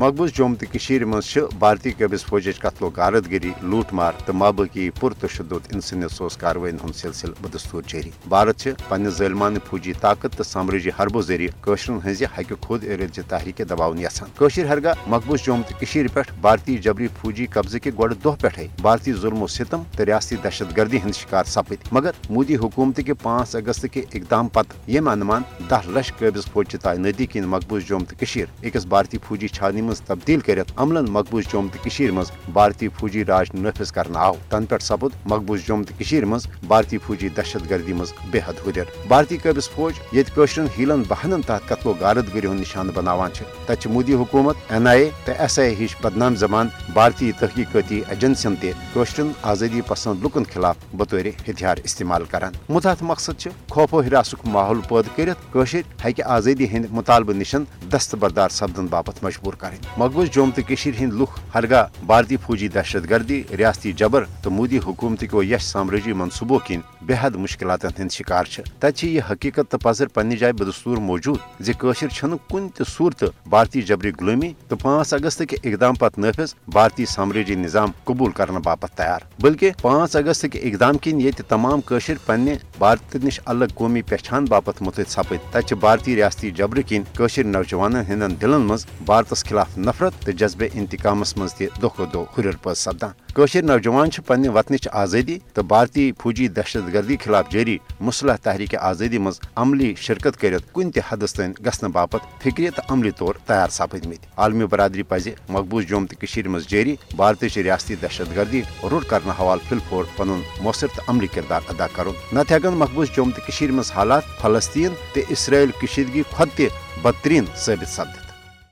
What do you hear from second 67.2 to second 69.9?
حد مشکلات ہند شکار تتہ یہ حقیقت تو